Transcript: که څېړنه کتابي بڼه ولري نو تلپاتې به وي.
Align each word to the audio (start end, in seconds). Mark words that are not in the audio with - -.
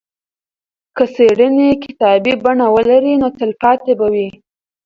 که 0.95 1.03
څېړنه 1.15 1.67
کتابي 1.83 2.33
بڼه 2.43 2.65
ولري 2.75 3.13
نو 3.21 3.27
تلپاتې 3.37 3.91
به 3.99 4.07
وي. 4.13 4.29